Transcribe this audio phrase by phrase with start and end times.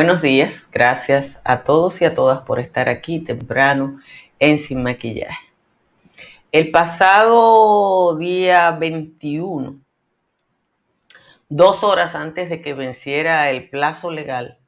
[0.00, 4.00] Buenos días, gracias a todos y a todas por estar aquí temprano
[4.38, 5.52] en Sin Maquillaje.
[6.52, 9.78] El pasado día 21,
[11.50, 14.58] dos horas antes de que venciera el plazo legal,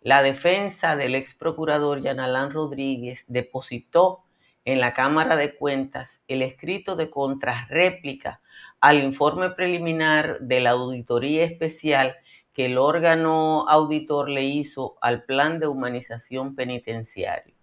[0.00, 4.24] la defensa del ex procurador Yanalán Rodríguez depositó
[4.64, 8.40] en la Cámara de Cuentas el escrito de contrarréplica
[8.80, 12.16] al informe preliminar de la Auditoría Especial
[12.54, 17.54] que el órgano auditor le hizo al plan de humanización penitenciario.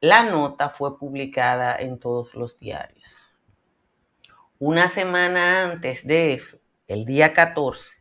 [0.00, 3.34] La nota fue publicada en todos los diarios.
[4.58, 7.98] Una semana antes de eso, el día 14,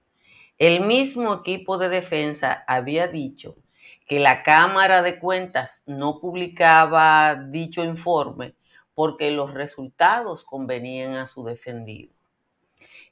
[0.57, 3.55] el mismo equipo de defensa había dicho
[4.07, 8.55] que la Cámara de Cuentas no publicaba dicho informe
[8.95, 12.15] porque los resultados convenían a su defendido.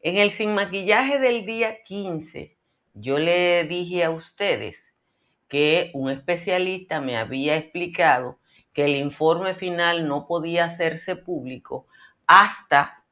[0.02, 2.55] En el sin maquillaje del día 15,
[2.96, 4.94] yo le dije a ustedes
[5.48, 8.40] que un especialista me había explicado
[8.74, 11.88] que el informe final no podía hacerse público
[12.26, 13.04] hasta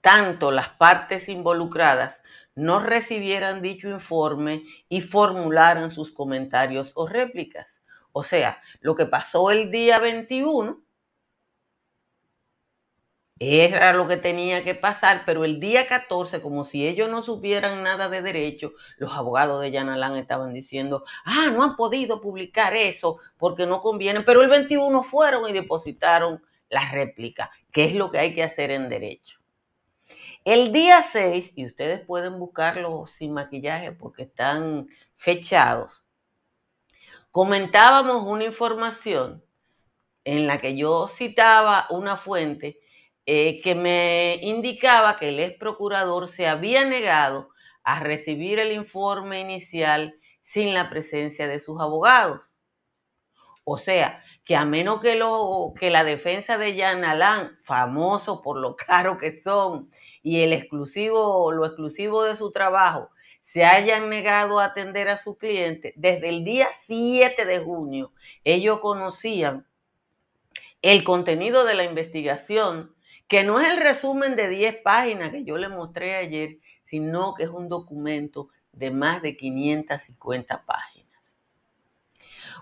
[0.00, 2.20] tanto las partes involucradas
[2.54, 7.84] no recibieran dicho informe y formularan sus comentarios o réplicas.
[8.10, 10.82] O sea, lo que pasó el día 21
[13.40, 17.82] era lo que tenía que pasar, pero el día 14, como si ellos no supieran
[17.82, 23.18] nada de derecho, los abogados de Yanalán estaban diciendo, ah, no han podido publicar eso
[23.36, 28.18] porque no conviene, pero el 21 fueron y depositaron la réplica, que es lo que
[28.18, 29.38] hay que hacer en derecho.
[30.44, 36.02] El día 6, y ustedes pueden buscarlo sin maquillaje porque están fechados,
[37.30, 39.44] comentábamos una información
[40.24, 42.80] en la que yo citaba una fuente
[43.30, 47.50] eh, que me indicaba que el ex procurador se había negado
[47.82, 52.54] a recibir el informe inicial sin la presencia de sus abogados.
[53.64, 58.56] O sea, que a menos que, lo, que la defensa de Jan Alain, famoso por
[58.56, 59.90] lo caro que son,
[60.22, 63.10] y el exclusivo, lo exclusivo de su trabajo,
[63.42, 68.80] se hayan negado a atender a su cliente, desde el día 7 de junio, ellos
[68.80, 69.66] conocían
[70.80, 72.94] el contenido de la investigación
[73.28, 77.44] que no es el resumen de 10 páginas que yo le mostré ayer, sino que
[77.44, 81.36] es un documento de más de 550 páginas.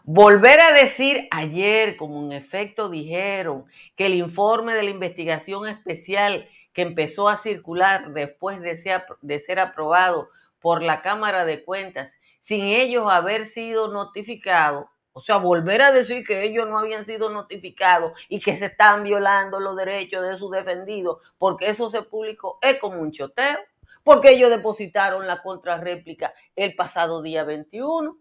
[0.03, 6.49] Volver a decir ayer, como en efecto dijeron, que el informe de la investigación especial
[6.73, 10.29] que empezó a circular después de ser, de ser aprobado
[10.61, 14.87] por la Cámara de Cuentas, sin ellos haber sido notificados,
[15.19, 19.03] o sea, volver a decir que ellos no habían sido notificados y que se están
[19.03, 23.59] violando los derechos de sus defendidos, porque eso se publicó, es como un choteo,
[24.05, 28.15] porque ellos depositaron la contrarréplica el pasado día 21.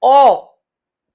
[0.00, 0.58] O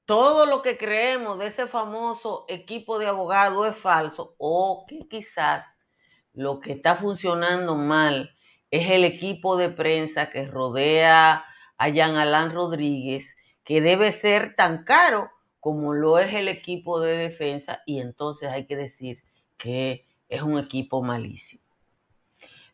[0.06, 5.78] todo lo que creemos de ese famoso equipo de abogados es falso, o que quizás
[6.32, 8.38] lo que está funcionando mal
[8.72, 11.44] es el equipo de prensa que rodea
[11.78, 17.18] a Jean Alain Rodríguez, que debe ser tan caro como lo es el equipo de
[17.18, 19.24] defensa, y entonces hay que decir
[19.58, 21.64] que es un equipo malísimo.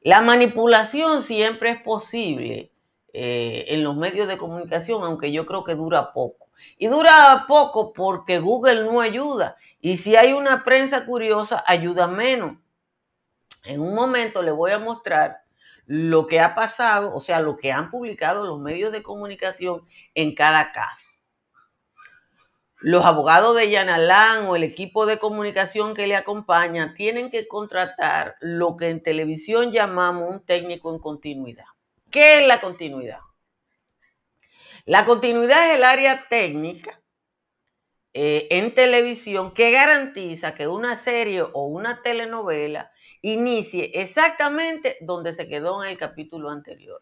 [0.02, 2.72] La manipulación siempre es posible
[3.14, 6.50] eh, en los medios de comunicación, aunque yo creo que dura poco.
[6.78, 9.56] Y dura poco porque Google no ayuda.
[9.80, 12.58] Y si hay una prensa curiosa, ayuda menos.
[13.64, 15.43] En un momento le voy a mostrar
[15.86, 19.86] lo que ha pasado, o sea, lo que han publicado los medios de comunicación
[20.16, 21.08] en cada caso.
[22.80, 28.36] Los abogados de Yanalán o el equipo de comunicación que le acompaña tienen que contratar
[28.42, 31.66] lo que en televisión llamamos un técnico en continuidad.
[32.12, 33.20] ¿Qué es la continuidad?
[34.86, 37.03] La continuidad es el área técnica
[38.14, 45.48] eh, en televisión que garantiza que una serie o una telenovela inicie exactamente donde se
[45.48, 47.02] quedó en el capítulo anterior.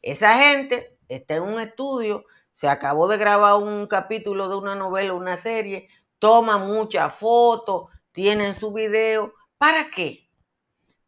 [0.00, 5.12] Esa gente está en un estudio, se acabó de grabar un capítulo de una novela,
[5.14, 9.34] una serie, toma muchas fotos, tienen su video.
[9.58, 10.21] ¿Para qué?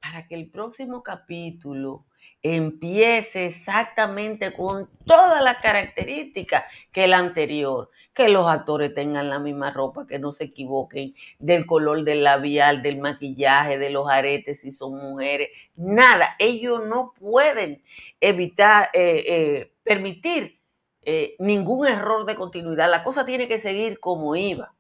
[0.04, 2.04] Para que el próximo capítulo
[2.42, 9.70] empiece exactamente con todas las características que el anterior, que los actores tengan la misma
[9.70, 14.72] ropa, que no se equivoquen del color del labial, del maquillaje, de los aretes si
[14.72, 17.82] son mujeres, nada, ellos no pueden
[18.20, 20.60] evitar, eh, eh, permitir
[21.00, 24.73] eh, ningún error de continuidad, la cosa tiene que seguir como iba.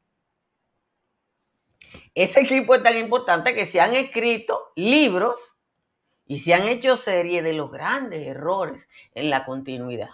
[2.14, 5.58] Ese equipo es tan importante que se han escrito libros
[6.26, 10.10] y se han hecho serie de los grandes errores en la continuidad.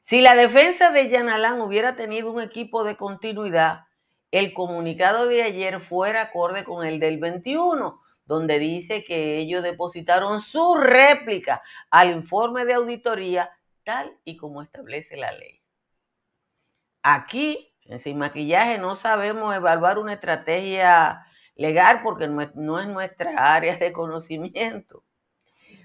[0.00, 3.84] Si la defensa de Yanalán hubiera tenido un equipo de continuidad,
[4.32, 10.40] el comunicado de ayer fuera acorde con el del 21, donde dice que ellos depositaron
[10.40, 13.50] su réplica al informe de auditoría
[13.84, 15.60] tal y como establece la ley.
[17.02, 21.26] Aquí, Sin Maquillaje, no sabemos evaluar una estrategia
[21.56, 22.40] legal porque no
[22.80, 25.04] es, nuestra área de conocimiento.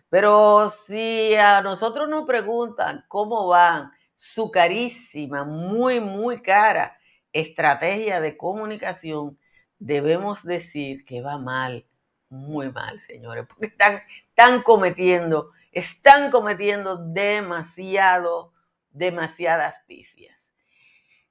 [0.10, 6.98] Pero si a nosotros nos preguntan cómo van su carísima, muy, muy cara
[7.34, 9.38] estrategia de comunicación,
[9.80, 11.86] debemos decir que va mal,
[12.30, 18.54] muy mal, señores, porque están, están cometiendo, están cometiendo demasiado,
[18.92, 20.47] demasiadas pifias.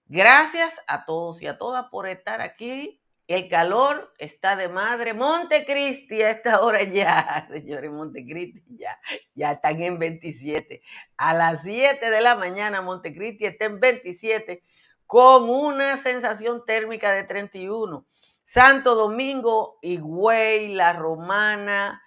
[0.09, 5.15] Gracias a todos y a todas por estar aquí el calor está de madre.
[5.15, 8.99] Montecristi a esta hora ya, señores, Montecristi ya,
[9.35, 10.81] ya están en 27.
[11.17, 14.63] A las 7 de la mañana Montecristi está en 27
[15.07, 18.07] con una sensación térmica de 31.
[18.45, 22.01] Santo Domingo, Higüey, La Romana,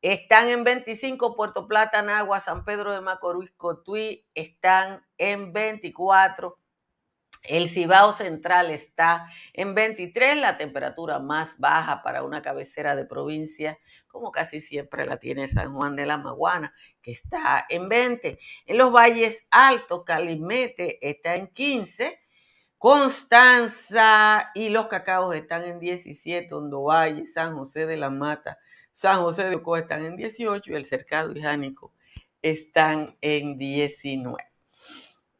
[0.00, 6.61] están en 25, Puerto Plata, Nagua, San Pedro de Macorís, Cotuí, están en 24.
[7.42, 13.78] El Cibao Central está en 23, la temperatura más baja para una cabecera de provincia,
[14.06, 16.72] como casi siempre la tiene San Juan de la Maguana,
[17.02, 18.38] que está en 20.
[18.66, 22.20] En los valles altos, Calimete está en 15,
[22.78, 28.58] Constanza y los cacaos están en 17, Hondo Valle, San José de la Mata,
[28.92, 31.92] San José de Ocoa están en 18 y el Cercado y Jánico
[32.40, 34.51] están en 19.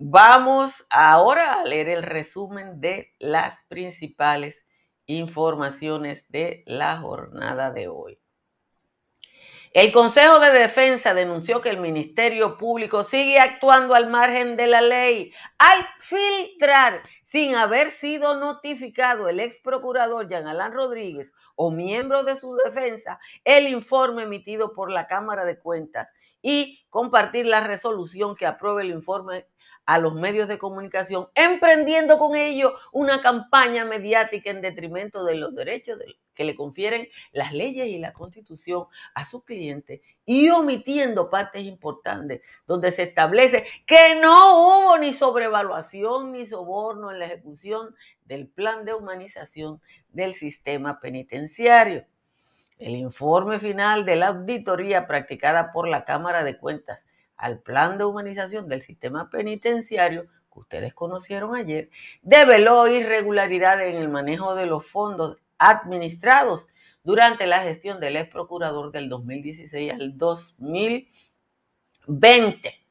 [0.04, 4.66] Vamos ahora a leer el resumen de las principales
[5.06, 8.18] informaciones de la jornada de hoy.
[9.72, 14.80] El Consejo de Defensa denunció que el Ministerio Público sigue actuando al margen de la
[14.80, 22.24] ley al filtrar sin haber sido notificado el ex procurador Jean Alain Rodríguez o miembro
[22.24, 26.12] de su defensa el informe emitido por la Cámara de Cuentas
[26.42, 29.46] y compartir la resolución que apruebe el informe
[29.86, 35.54] a los medios de comunicación, emprendiendo con ello una campaña mediática en detrimento de los
[35.54, 35.98] derechos
[36.34, 42.42] que le confieren las leyes y la constitución a su cliente y omitiendo partes importantes
[42.66, 48.84] donde se establece que no hubo ni sobrevaluación ni soborno en la ejecución del plan
[48.84, 49.80] de humanización
[50.10, 52.06] del sistema penitenciario.
[52.78, 58.04] El informe final de la auditoría practicada por la Cámara de Cuentas al plan de
[58.04, 61.90] humanización del sistema penitenciario que ustedes conocieron ayer,
[62.22, 66.68] develó irregularidades en el manejo de los fondos administrados
[67.04, 72.82] durante la gestión del ex procurador del 2016 al 2020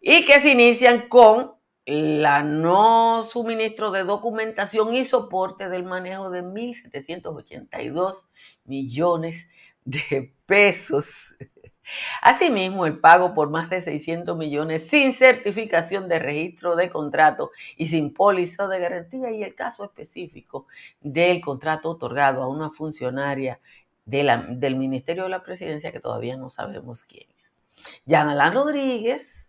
[0.00, 1.59] y que se inician con
[1.90, 8.26] la no suministro de documentación y soporte del manejo de 1.782
[8.64, 9.48] millones
[9.84, 11.34] de pesos
[12.22, 17.86] Asimismo, el pago por más de 600 millones sin certificación de registro de contrato y
[17.86, 20.66] sin póliza de garantía y el caso específico
[21.00, 23.60] del contrato otorgado a una funcionaria
[24.04, 27.52] del Ministerio de la Presidencia que todavía no sabemos quién es.
[28.04, 29.39] Yanalán Rodríguez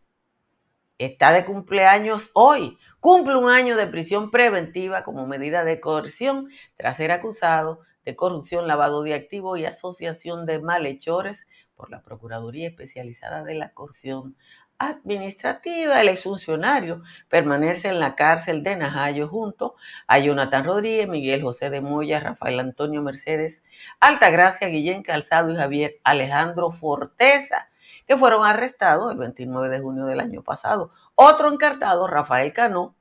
[1.06, 2.78] está de cumpleaños hoy.
[3.00, 8.68] Cumple un año de prisión preventiva como medida de coerción tras ser acusado de corrupción,
[8.68, 14.36] lavado de activos y asociación de malhechores por la Procuraduría Especializada de la Corrupción
[14.78, 16.02] Administrativa.
[16.02, 19.76] El exfuncionario permanece en la cárcel de Najayo junto
[20.08, 23.64] a Jonathan Rodríguez, Miguel José de Moya, Rafael Antonio Mercedes,
[24.00, 27.71] Altagracia, Guillén Calzado y Javier Alejandro Forteza
[28.08, 30.92] que fueron arrestados el 29 de junio del año pasado.
[31.16, 32.96] Otro encartado, Rafael Cano,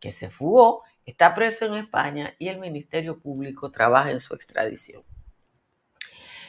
[0.00, 5.02] que se fugó, está preso en España y el Ministerio Público trabaja en su extradición.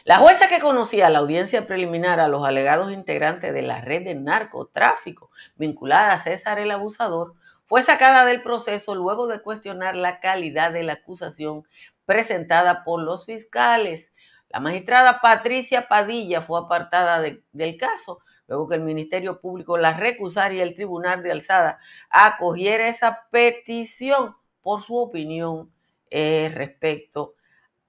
[0.08, 4.14] La jueza que conocía la audiencia preliminar a los alegados integrantes de la red de
[4.14, 7.34] narcotráfico vinculada a César el Abusador
[7.66, 11.64] fue sacada del proceso luego de cuestionar la calidad de la acusación
[12.06, 14.14] presentada por los fiscales.
[14.56, 20.54] La magistrada Patricia Padilla fue apartada del caso luego que el Ministerio Público la recusara
[20.54, 21.78] y el Tribunal de Alzada
[22.10, 25.74] acogiera esa petición por su opinión
[26.10, 27.36] eh, respecto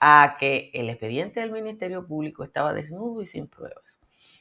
[0.00, 4.00] a que el expediente del Ministerio Público estaba desnudo y sin pruebas.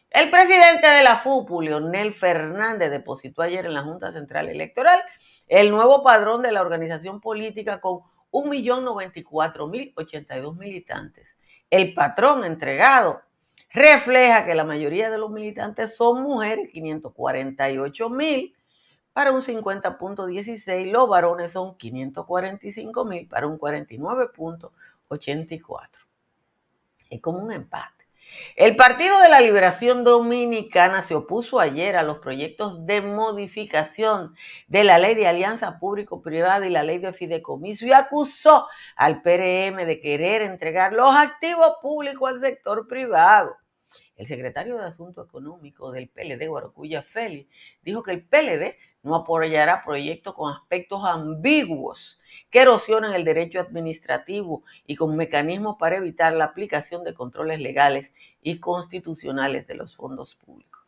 [0.09, 4.99] El presidente de la FUPU, Leonel Fernández, depositó ayer en la Junta Central Electoral
[5.47, 7.99] el nuevo padrón de la organización política con
[8.43, 11.37] 1.094.082 militantes.
[11.69, 13.21] El patrón entregado
[13.71, 18.53] refleja que la mayoría de los militantes son mujeres, 548 mil
[19.13, 25.89] para un 50.16, los varones son 545 mil para un 49.84.
[27.09, 27.94] Es como un empate.
[28.55, 34.33] El Partido de la Liberación Dominicana se opuso ayer a los proyectos de modificación
[34.67, 39.85] de la ley de alianza público-privada y la ley de fideicomiso y acusó al PRM
[39.85, 43.57] de querer entregar los activos públicos al sector privado.
[44.15, 47.49] El secretario de Asuntos Económicos del PLD, Guaracuya Félix,
[47.81, 52.19] dijo que el PLD no apoyará proyectos con aspectos ambiguos
[52.49, 58.13] que erosionan el derecho administrativo y con mecanismos para evitar la aplicación de controles legales
[58.41, 60.81] y constitucionales de los fondos públicos.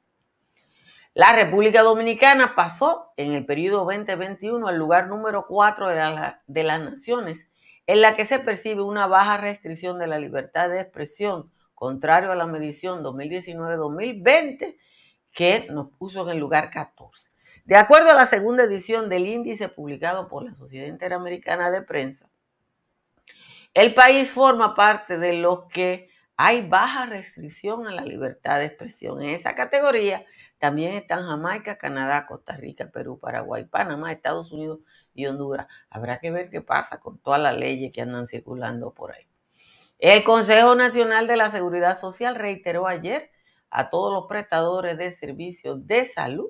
[1.13, 6.81] La República Dominicana pasó en el periodo 2021 al lugar número 4 de, de las
[6.81, 7.47] naciones
[7.85, 12.35] en la que se percibe una baja restricción de la libertad de expresión contrario a
[12.35, 14.75] la medición 2019-2020,
[15.31, 17.29] que nos puso en el lugar 14.
[17.67, 22.29] De acuerdo a la segunda edición del índice publicado por la Sociedad Interamericana de Prensa,
[23.73, 29.21] el país forma parte de los que hay baja restricción a la libertad de expresión.
[29.21, 30.23] En esa categoría
[30.59, 34.79] también están Jamaica, Canadá, Costa Rica, Perú, Paraguay, Panamá, Estados Unidos
[35.13, 35.67] y Honduras.
[35.89, 39.27] Habrá que ver qué pasa con todas las leyes que andan circulando por ahí.
[39.99, 43.29] El Consejo Nacional de la Seguridad Social reiteró ayer
[43.69, 46.49] a todos los prestadores de servicios de salud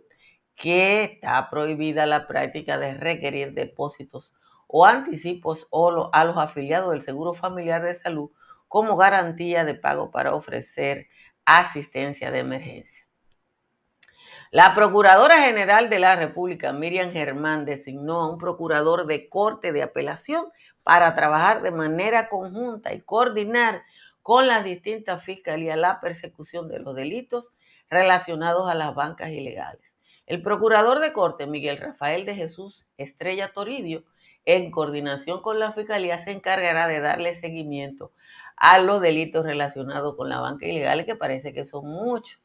[0.57, 4.33] que está prohibida la práctica de requerir depósitos
[4.65, 8.31] o anticipos a los afiliados del Seguro Familiar de Salud
[8.67, 11.07] como garantía de pago para ofrecer
[11.45, 13.07] asistencia de emergencia.
[14.49, 19.83] La Procuradora General de la República, Miriam Germán, designó a un procurador de corte de
[19.83, 20.47] apelación
[20.83, 23.83] para trabajar de manera conjunta y coordinar
[24.23, 27.53] con las distintas fiscalías la persecución de los delitos
[27.89, 29.96] relacionados a las bancas ilegales.
[30.27, 34.03] El procurador de corte, Miguel Rafael de Jesús Estrella Toribio,
[34.43, 38.11] en coordinación con la fiscalía, se encargará de darle seguimiento
[38.57, 42.41] a los delitos relacionados con la banca ilegal, que parece que son muchos.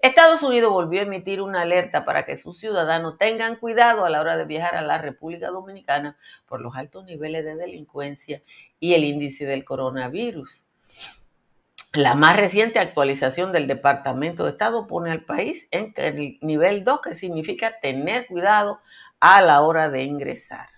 [0.00, 4.20] Estados Unidos volvió a emitir una alerta para que sus ciudadanos tengan cuidado a la
[4.20, 8.44] hora de viajar a la República Dominicana por los altos niveles de delincuencia
[8.78, 10.68] y el índice del coronavirus.
[11.94, 17.00] La más reciente actualización del Departamento de Estado pone al país en el nivel 2,
[17.00, 18.80] que significa tener cuidado
[19.20, 20.70] a la hora de ingresar.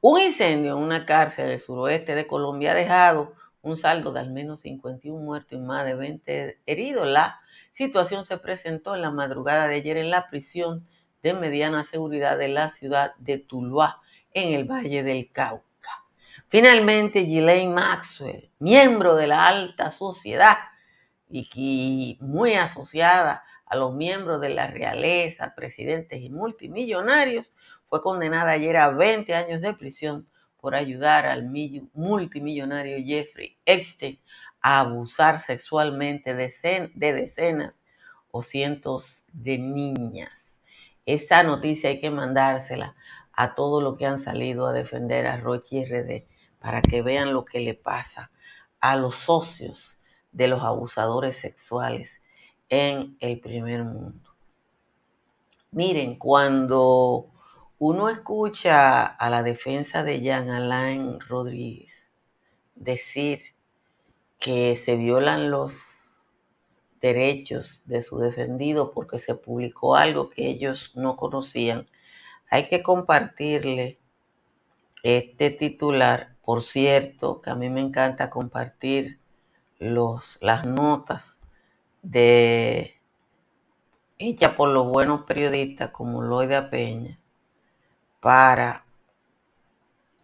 [0.00, 4.32] Un incendio en una cárcel del suroeste de Colombia ha dejado un saldo de al
[4.32, 7.06] menos 51 muertos y más de 20 heridos.
[7.06, 10.88] La situación se presentó en la madrugada de ayer en la prisión
[11.22, 14.00] de mediana seguridad de la ciudad de Tuluá,
[14.32, 15.73] en el Valle del Cauca.
[16.48, 20.58] Finalmente, Ghislaine Maxwell, miembro de la alta sociedad
[21.28, 27.54] y muy asociada a los miembros de la realeza, presidentes y multimillonarios,
[27.86, 30.28] fue condenada ayer a 20 años de prisión
[30.60, 31.50] por ayudar al
[31.92, 34.18] multimillonario Jeffrey Epstein
[34.60, 36.50] a abusar sexualmente de,
[36.94, 37.78] decenas
[38.30, 40.58] o cientos de niñas.
[41.04, 42.96] Esta noticia hay que mandársela
[43.36, 46.26] a todos los que han salido a defender a Roche RD
[46.60, 48.30] para que vean lo que le pasa
[48.80, 49.98] a los socios
[50.32, 52.20] de los abusadores sexuales
[52.68, 54.34] en el primer mundo.
[55.70, 57.30] Miren, cuando
[57.78, 62.10] uno escucha a la defensa de Jean Alain Rodríguez
[62.74, 63.40] decir
[64.38, 66.28] que se violan los
[67.00, 71.86] derechos de su defendido porque se publicó algo que ellos no conocían,
[72.50, 73.98] hay que compartirle
[75.02, 76.36] este titular.
[76.44, 79.18] Por cierto, que a mí me encanta compartir
[79.78, 81.40] los, las notas
[82.02, 83.00] de
[84.18, 87.18] hechas por los buenos periodistas como Loida Peña
[88.20, 88.84] para,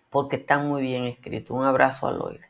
[0.08, 1.56] porque están muy bien escritos.
[1.56, 2.40] Un abrazo a Lloyd.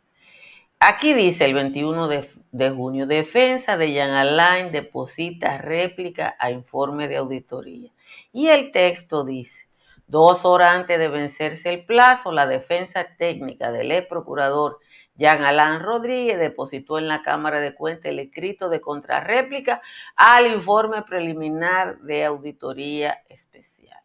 [0.83, 7.19] Aquí dice el 21 de, junio, defensa de Jan Alain deposita réplica a informe de
[7.19, 7.93] auditoría.
[8.33, 9.69] Y el texto dice,
[10.07, 14.79] dos horas antes de vencerse el plazo, la defensa técnica del ex procurador
[15.17, 19.83] Jean Alain Rodríguez depositó en la Cámara de Cuentas el escrito de contrarréplica
[20.17, 24.01] al informe preliminar de auditoría especial.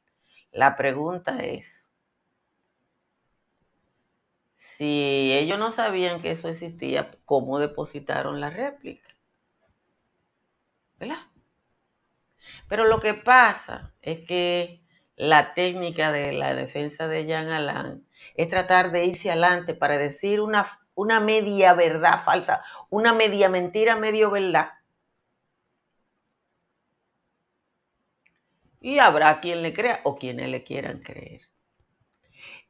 [0.51, 1.84] La pregunta es,
[4.77, 9.08] si ellos no sabían que eso existía, ¿cómo depositaron la réplica?
[11.00, 11.20] ¿Verdad?
[12.67, 14.82] Pero lo que pasa es que
[15.15, 20.41] la técnica de la defensa de Jean Alain es tratar de irse adelante para decir
[20.41, 20.65] una
[20.96, 24.72] una media verdad falsa, una media mentira, medio verdad.
[28.79, 31.41] Y habrá quien le crea o quienes le quieran creer.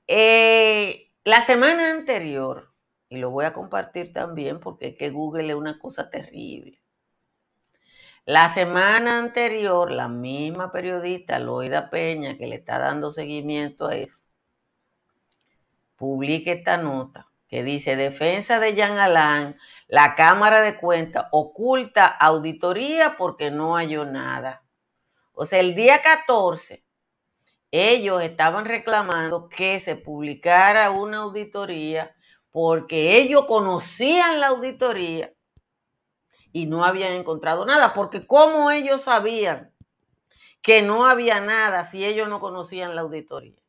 [0.08, 2.72] Eh, la semana anterior,
[3.10, 6.84] y lo voy a compartir también porque es que Google es una cosa terrible.
[8.25, 14.27] La semana anterior, la misma periodista Loida Peña, que le está dando seguimiento a eso,
[15.96, 23.17] publica esta nota que dice defensa de Jean Alain, la Cámara de Cuentas oculta auditoría
[23.17, 24.63] porque no halló nada.
[25.34, 26.85] O sea, el día 14,
[27.72, 32.15] ellos estaban reclamando que se publicara una auditoría
[32.51, 35.34] porque ellos conocían la auditoría
[36.53, 39.74] y no habían encontrado nada, porque ¿cómo ellos sabían
[40.62, 43.62] que no había nada si ellos no conocían la auditoría?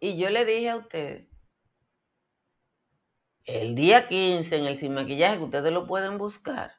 [0.00, 1.28] Y yo le dije a ustedes,
[3.44, 6.74] el día 15 en el sin maquillaje, ustedes lo pueden buscar,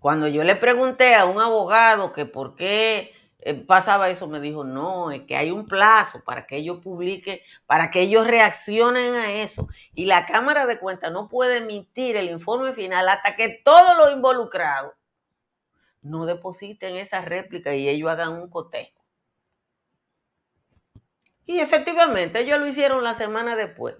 [0.00, 4.64] cuando yo le pregunté a un abogado que por qué eh, pasaba eso, me dijo,
[4.64, 9.32] no, es que hay un plazo para que ellos publiquen, para que ellos reaccionen a
[9.32, 9.68] eso.
[9.94, 14.12] Y la Cámara de Cuentas no puede emitir el informe final hasta que todos los
[14.12, 14.94] involucrados
[16.02, 19.04] no depositen esa réplica y ellos hagan un cotejo.
[21.44, 23.96] Y efectivamente, ellos lo hicieron la semana después.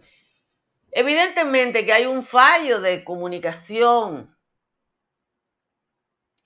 [0.93, 4.35] Evidentemente que hay un fallo de comunicación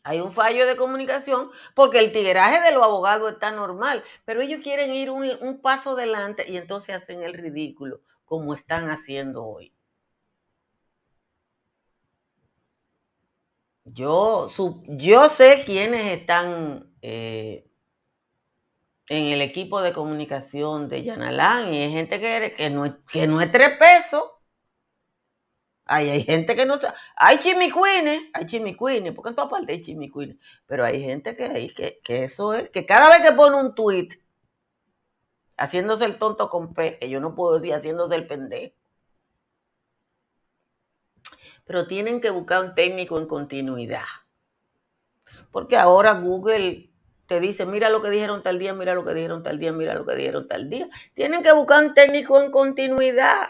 [0.04, 4.61] hay un fallo de comunicación porque el tigueraje de los abogados está normal, pero ellos
[4.62, 9.73] quieren ir un, paso adelante y entonces hacen el ridículo, como están haciendo hoy.
[13.87, 14.50] Yo,
[14.88, 17.66] yo sé quiénes están eh,
[19.08, 23.40] en el equipo de comunicación de Yanalán y hay gente que, que, no, que no
[23.40, 24.24] es tres pesos
[25.87, 26.94] hay gente que no sabe.
[27.16, 30.37] Hay chimicuines, hay chimicuines, porque en todas partes hay chimicuines.
[30.66, 34.09] Pero hay gente que, que, que eso es, que cada vez que pone un tweet
[35.57, 38.75] haciéndose el tonto con P, que yo no puedo decir haciéndose el pendejo.
[41.64, 44.05] Pero tienen que buscar un técnico en continuidad.
[45.51, 46.90] Porque ahora Google
[47.27, 49.94] te dice, mira lo que dijeron tal día, mira lo que dijeron tal día, mira
[49.94, 50.88] lo que dijeron tal día.
[51.14, 53.49] Tienen que buscar un técnico en continuidad.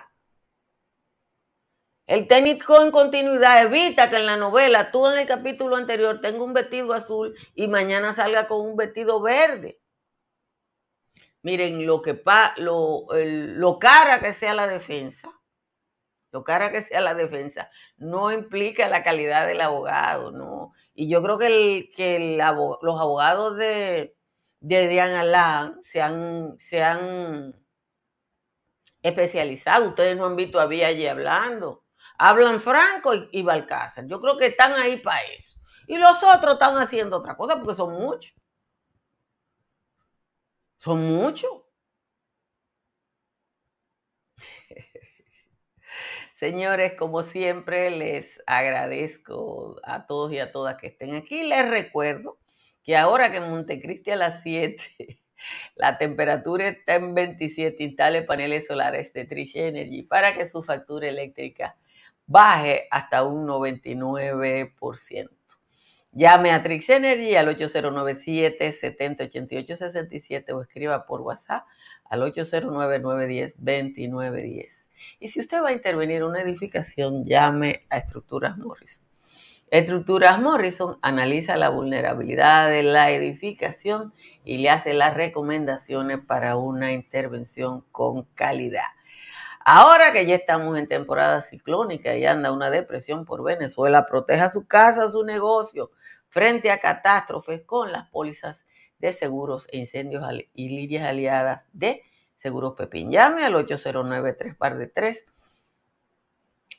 [2.06, 6.42] El técnico en continuidad evita que en la novela tú en el capítulo anterior tengas
[6.42, 9.80] un vestido azul y mañana salga con un vestido verde.
[11.42, 15.30] Miren, lo que pa, lo, lo cara que sea la defensa,
[16.30, 20.72] lo cara que sea la defensa, no implica la calidad del abogado, ¿no?
[20.94, 24.14] Y yo creo que, el, que los abogados de,
[24.60, 26.82] de Diane Alain se han, se
[29.02, 29.88] especializado.
[29.88, 31.83] Ustedes no han visto a Villa allí hablando
[32.18, 34.06] Hablan Franco y, Balcázar.
[34.06, 35.58] Yo creo que están ahí para eso.
[35.86, 38.34] Y los otros están haciendo otra cosa porque son muchos.
[40.78, 41.50] Son muchos.
[46.34, 51.44] Señores, como siempre, les agradezco a todos y a todas que estén aquí.
[51.44, 52.38] Les recuerdo
[52.82, 55.20] que ahora que en Montecristi a las 7
[55.76, 61.08] la temperatura está en 27, instale paneles solares de Trish Energy para que su factura
[61.08, 61.76] eléctrica
[62.26, 65.28] baje hasta un 99%.
[66.16, 71.66] Llame a Trix Energy al 8097-708867 o escriba por WhatsApp
[72.04, 74.86] al 809-910-2910.
[75.18, 79.04] Y si usted va a intervenir en una edificación, llame a Estructuras Morrison.
[79.72, 86.92] Estructuras Morrison analiza la vulnerabilidad de la edificación y le hace las recomendaciones para una
[86.92, 88.86] intervención con calidad.
[89.64, 94.66] Ahora que ya estamos en temporada ciclónica y anda una depresión por Venezuela, proteja su
[94.66, 95.90] casa, su negocio
[96.28, 98.66] frente a catástrofes con las pólizas
[98.98, 100.22] de seguros e incendios
[100.52, 102.02] y líneas aliadas de
[102.34, 103.10] Seguros Pepín.
[103.10, 105.26] Llame al 809 3 de 3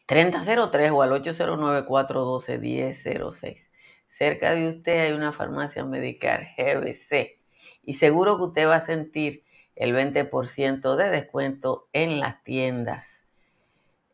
[0.06, 3.70] 3003 o al 809-412-1006.
[4.08, 7.40] Cerca de usted hay una farmacia medical GBC
[7.82, 9.45] y seguro que usted va a sentir
[9.76, 13.26] el 20% de descuento en las tiendas.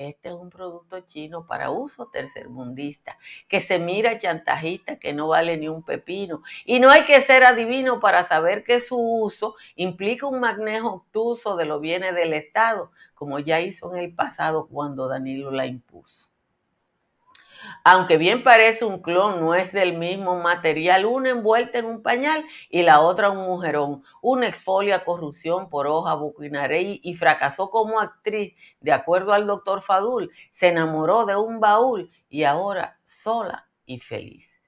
[0.09, 3.17] Este es un producto chino para uso tercermundista,
[3.49, 6.43] que se mira chantajista, que no vale ni un pepino.
[6.65, 11.57] Y no hay que ser adivino para saber que su uso implica un magnejo obtuso
[11.57, 16.32] de los bienes del Estado, como ya hizo en el pasado cuando Danilo la impuso.
[17.85, 22.44] Aunque bien parece un clon, no es del mismo material, una envuelta en un pañal
[22.68, 24.03] y la otra un mujerón.
[24.20, 30.31] Una exfolia corrupción por hoja buquinarey y fracasó como actriz, de acuerdo al doctor Fadul.
[30.51, 34.62] Se enamoró de un baúl y ahora sola y feliz.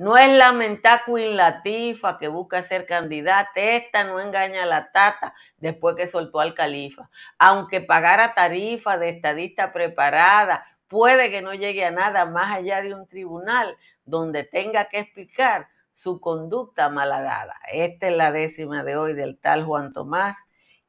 [0.00, 5.34] No es la mentá Latifa que busca ser candidata, esta no engaña a la tata
[5.58, 7.10] después que soltó al califa.
[7.38, 12.92] Aunque pagara tarifa de estadista preparada, puede que no llegue a nada más allá de
[12.92, 17.54] un tribunal donde tenga que explicar su conducta malhadada.
[17.72, 20.36] Esta es la décima de hoy del tal Juan Tomás,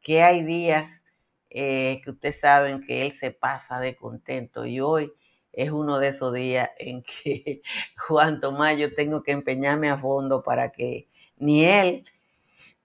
[0.02, 1.04] que hay días
[1.52, 5.14] eh, que ustedes saben que él se pasa de contento y hoy
[5.54, 7.62] es uno de esos días en que
[8.08, 12.06] Juan Tomás yo tengo que empeñarme a fondo para que ni él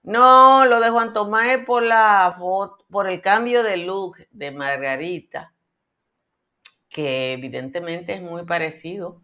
[0.02, 2.36] no, lo de Juan Tomás es por la
[2.90, 5.55] por el cambio de look de Margarita
[6.96, 9.20] que evidentemente es muy parecido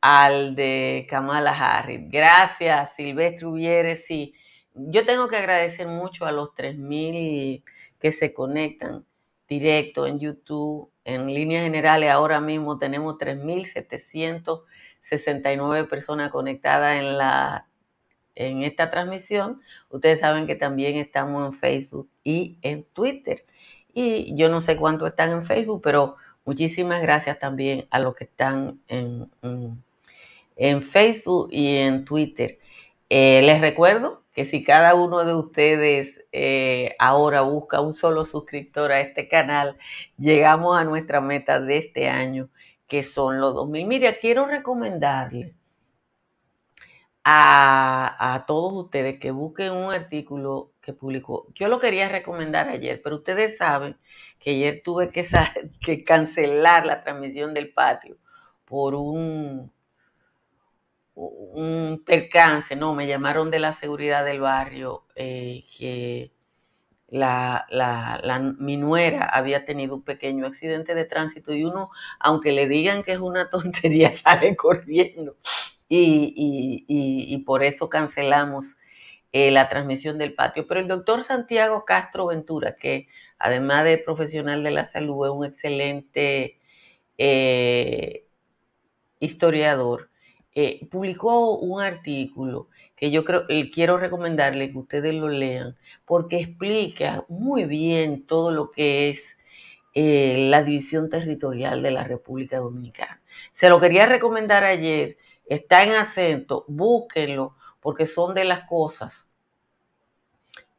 [0.00, 2.00] al de Kamala Harris.
[2.10, 4.04] Gracias, Silvestre Uvieres.
[4.04, 4.34] Sí,
[4.74, 7.62] yo tengo que agradecer mucho a los 3.000
[8.00, 9.06] que se conectan
[9.46, 10.90] directo en YouTube.
[11.04, 17.68] En líneas generales, ahora mismo tenemos 3.769 personas conectadas en, la,
[18.34, 19.60] en esta transmisión.
[19.88, 23.46] Ustedes saben que también estamos en Facebook y en Twitter.
[23.92, 28.24] Y yo no sé cuánto están en Facebook, pero Muchísimas gracias también a los que
[28.24, 29.30] están en,
[30.56, 32.58] en, Facebook y en Twitter.
[33.08, 38.92] Eh, les recuerdo que si cada uno de ustedes eh, ahora busca un solo suscriptor
[38.92, 39.78] a este canal,
[40.18, 42.50] llegamos a nuestra meta de este año,
[42.88, 43.86] que son los 2000.
[43.86, 45.54] Mira, quiero recomendarle
[47.24, 51.48] a, a todos ustedes que busquen un artículo que publicó.
[51.54, 53.96] Yo lo quería recomendar ayer, pero ustedes saben
[54.38, 55.24] que ayer tuve que,
[56.04, 58.18] cancelar la transmisión del patio
[58.64, 59.72] por un,
[62.04, 66.32] percance, no, me llamaron de la seguridad del barrio eh, que
[67.08, 72.68] la, la, mi nuera había tenido un pequeño accidente de tránsito y uno, aunque le
[72.68, 75.36] digan que es una tontería, sale corriendo.
[75.88, 78.78] Y por eso cancelamos
[79.36, 80.64] eh, la transmisión del patio.
[80.68, 85.44] Pero el doctor Santiago Castro Ventura, que además de profesional de la salud, es un
[85.44, 86.60] excelente
[87.18, 88.28] eh,
[89.18, 90.10] historiador,
[90.54, 97.24] eh, publicó un artículo que yo creo, quiero recomendarle que ustedes lo lean, porque explica
[97.28, 99.36] muy bien todo lo que es
[99.96, 103.20] la división territorial de la República Dominicana.
[103.52, 109.23] Se lo quería recomendar ayer, está en acento, búsquenlo, porque son de las cosas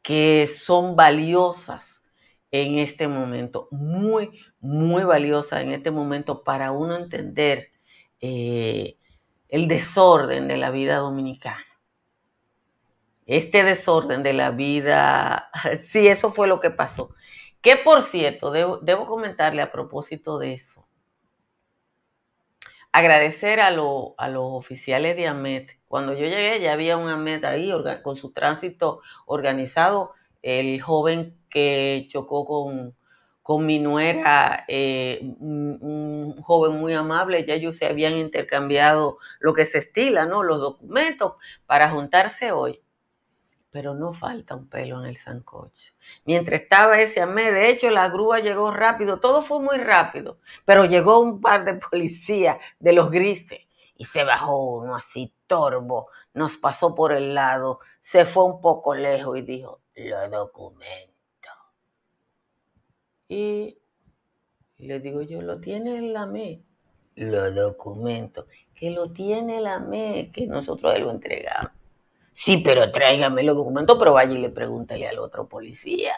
[0.05, 2.03] que son valiosas
[2.51, 7.71] en este momento, muy, muy valiosas en este momento para uno entender
[8.21, 8.99] eh,
[9.49, 11.65] el desorden de la vida dominicana.
[13.25, 15.49] Este desorden de la vida,
[15.81, 17.15] sí, eso fue lo que pasó.
[17.61, 20.84] Que por cierto, debo, debo comentarle a propósito de eso,
[22.95, 25.77] agradecer a, los oficiales de AMET.
[25.85, 27.69] Cuando yo llegué ya había un AMET ahí
[28.03, 30.13] con su tránsito organizado.
[30.41, 32.95] El joven que chocó con,
[33.41, 39.65] con mi nuera, eh, un, joven muy amable, ya ellos se habían intercambiado lo que
[39.65, 40.43] se estila, ¿no?
[40.43, 41.33] Los documentos
[41.65, 42.84] para juntarse hoy
[43.75, 45.91] pero no falta un pelo en el sancocho.
[46.23, 50.85] Mientras estaba ese amé, de hecho la grúa llegó rápido, todo fue muy rápido, pero
[50.85, 56.55] llegó un par de policías de los grises y se bajó uno así torbo, nos
[56.55, 61.49] pasó por el lado, se fue un poco lejos y dijo, lo documento.
[63.27, 63.77] Y
[64.77, 66.63] le digo yo, lo tiene la ME.
[67.15, 68.45] Los documentos.
[68.73, 71.71] Que lo tiene la ME, que nosotros lo entregamos.
[72.35, 76.11] Sí, pero tráigame los documentos, pero vaya y le pregúntele al otro policía.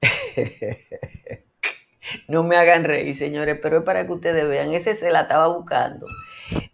[2.28, 5.48] no me hagan reír, señores, pero es para que ustedes vean, ese se la estaba
[5.48, 6.06] buscando.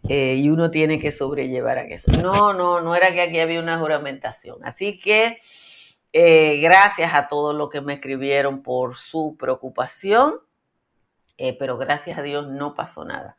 [0.07, 2.09] Eh, y uno tiene que sobrellevar a eso.
[2.21, 4.63] No, no, no era que aquí había una juramentación.
[4.63, 5.39] Así que
[6.13, 10.35] eh, gracias a todos los que me escribieron por su preocupación,
[11.37, 13.35] eh, pero gracias a Dios no pasó nada.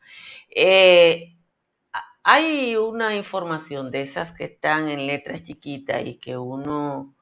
[2.27, 7.13] Hay una información de esas que están en letras chiquitas y que uno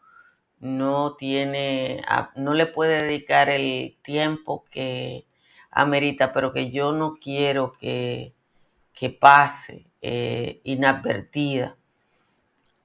[0.61, 2.01] no tiene,
[2.37, 5.27] no le puede dedicar el tiempo que
[5.71, 8.33] amerita, pero que yo no quiero que,
[8.93, 11.75] que pase eh, inadvertida.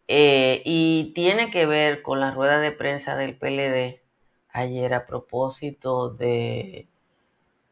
[0.09, 4.03] Eh, y tiene que ver con la rueda de prensa del PLD
[4.51, 6.89] ayer a propósito de,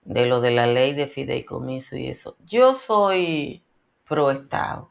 [0.05, 2.37] de lo de la ley de fideicomiso y eso.
[2.47, 3.66] Yo soy
[4.07, 4.90] pro Estado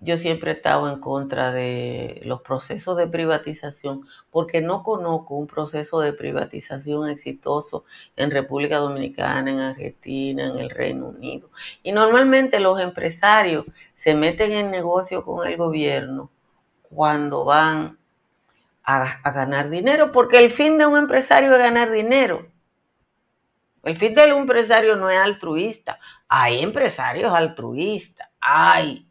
[0.00, 5.46] yo siempre he estado en contra de los procesos de privatización porque no conozco un
[5.46, 7.84] proceso de privatización exitoso
[8.16, 11.50] en República Dominicana, en Argentina, en el Reino Unido.
[11.82, 16.30] Y normalmente los empresarios se meten en negocio con el gobierno
[16.82, 17.98] cuando van
[18.82, 22.46] a, ganar dinero, porque el fin de un empresario es ganar dinero.
[23.82, 25.98] El fin de un empresario no es altruista.
[26.28, 29.10] Hay empresarios altruistas, hay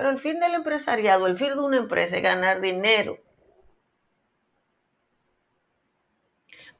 [0.00, 3.18] pero el fin del empresariado, el fin de una empresa es ganar dinero.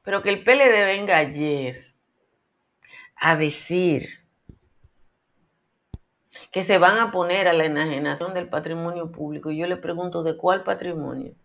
[0.01, 1.93] Pero que el PLD venga ayer
[3.15, 4.25] a decir
[6.51, 9.51] que se van a poner a la enajenación del patrimonio público.
[9.51, 11.35] Y yo le pregunto, ¿de cuál patrimonio?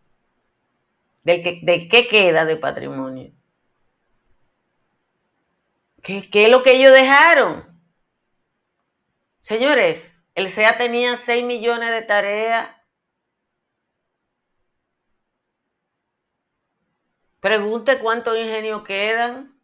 [1.24, 3.32] ¿De qué, de qué queda de patrimonio?
[6.06, 7.64] ¿Qué, ¿Qué es lo que ellos dejaron?
[9.42, 12.68] Señores, el SEA tenía 6 millones de tareas.
[17.40, 19.60] Pregunte cuántos ingenios quedan.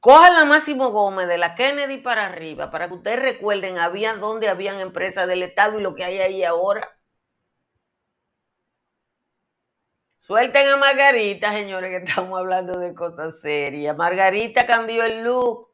[0.00, 4.48] Cojan la Máximo Gómez de la Kennedy para arriba para que ustedes recuerden habían dónde
[4.48, 6.98] habían empresas del Estado y lo que hay ahí ahora.
[10.22, 13.96] Suelten a Margarita, señores, que estamos hablando de cosas serias.
[13.96, 15.72] Margarita cambió el look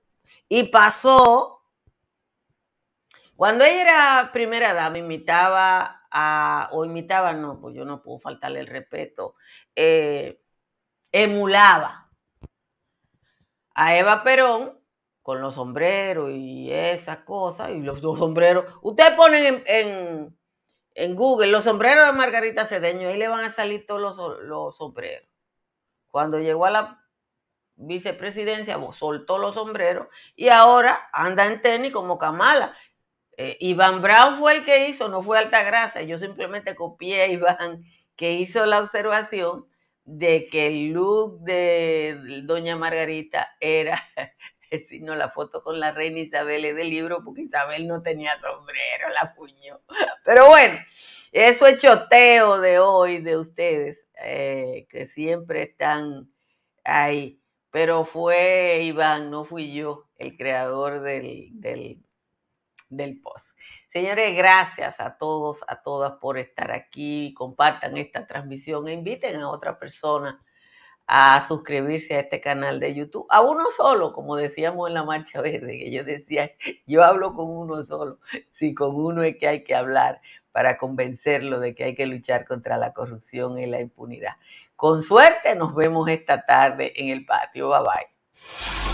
[0.48, 1.66] y pasó
[3.36, 8.60] cuando ella era primera dama, imitaba a, o imitaba, no, pues yo no puedo faltarle
[8.60, 9.34] el respeto,
[9.76, 10.40] eh,
[11.12, 12.10] emulaba
[13.74, 14.80] a Eva Perón
[15.20, 18.64] con los sombreros y esas cosas, y los, sombreros.
[18.80, 20.37] Ustedes ponen en,
[21.14, 25.28] Google los sombreros de Margarita Cedeño, ahí le van a salir todos los, los sombreros.
[26.10, 27.04] Cuando llegó a la
[27.76, 32.74] vicepresidencia, soltó los sombreros y ahora anda en tenis como Kamala.
[33.36, 36.02] Eh, Iván Brown fue el que hizo, no fue Altagracia.
[36.02, 37.84] Yo simplemente copié a Iván
[38.16, 39.66] que hizo la observación
[40.04, 44.02] de que el look de Doña Margarita era,
[44.88, 49.08] sino la foto con la reina Isabel es del libro, porque Isabel no tenía sombrero,
[49.20, 49.80] la puñó.
[50.24, 50.78] Pero bueno,
[51.32, 56.32] eso es choteo de hoy de ustedes, eh, que siempre están
[56.84, 57.40] ahí.
[57.70, 62.02] Pero fue Iván, no fui yo, el creador del, del
[62.88, 63.56] del post.
[63.88, 67.34] Señores, gracias a todos, a todas por estar aquí.
[67.34, 70.42] Compartan esta transmisión e inviten a otra persona
[71.08, 73.26] a suscribirse a este canal de YouTube.
[73.30, 76.50] A uno solo, como decíamos en la Marcha Verde, que yo decía,
[76.86, 78.20] yo hablo con uno solo.
[78.50, 80.20] Sí, con uno es que hay que hablar
[80.52, 84.34] para convencerlo de que hay que luchar contra la corrupción y la impunidad.
[84.76, 87.70] Con suerte nos vemos esta tarde en el patio.
[87.70, 88.87] Bye bye.